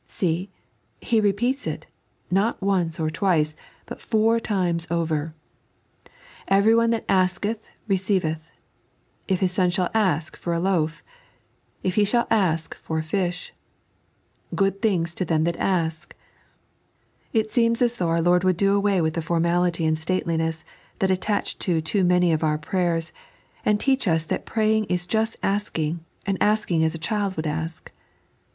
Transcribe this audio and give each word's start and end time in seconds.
See 0.07 0.49
I 0.49 1.05
He 1.05 1.21
repeats 1.21 1.67
it, 1.67 1.85
not 2.31 2.59
once 2.59 2.99
or 2.99 3.11
twice, 3.11 3.53
but 3.85 4.01
four 4.01 4.39
times 4.39 4.87
over," 4.89 5.35
Everyone 6.57 6.89
that 6.89 7.07
aak^ 7.07 7.59
roceiveth 7.87 8.49
";"if 9.27 9.41
his 9.41 9.51
son 9.51 9.69
shall 9.69 9.91
ask 9.93 10.35
for 10.35 10.53
a 10.53 10.59
loaf 10.59 11.03
";"if 11.83 11.93
he 12.01 12.03
shall 12.03 12.25
ask 12.31 12.73
for 12.73 12.97
a 12.97 13.03
fish 13.03 13.53
";"good 14.65 14.81
things 14.81 15.13
to 15.13 15.23
them 15.23 15.43
that 15.43 15.55
ask." 15.57 16.15
It 17.31 17.51
seems 17.51 17.79
as 17.79 17.97
though 17.97 18.09
our 18.09 18.23
Lord 18.23 18.43
would 18.43 18.57
do 18.57 18.73
away 18.73 19.01
with 19.01 19.13
the 19.13 19.21
formality 19.21 19.85
and 19.85 19.99
stateliness 19.99 20.63
that 20.97 21.11
attach 21.11 21.59
to 21.59 21.79
too 21.79 22.03
many 22.03 22.33
of 22.33 22.43
our 22.43 22.57
prayers, 22.57 23.13
and 23.63 23.79
teach 23.79 24.07
us 24.07 24.25
that 24.25 24.47
praying 24.47 24.85
is 24.85 25.05
just 25.05 25.37
asking, 25.43 26.03
and 26.25 26.39
asking 26.41 26.83
as 26.83 26.95
a 26.95 27.05
child 27.05 27.35
would 27.35 27.45
ask. 27.45 27.91